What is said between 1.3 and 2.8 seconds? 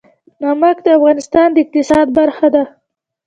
د اقتصاد برخه ده.